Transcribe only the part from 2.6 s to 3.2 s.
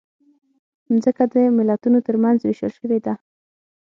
شوې ده.